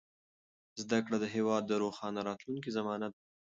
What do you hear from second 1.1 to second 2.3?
د هېواد د روښانه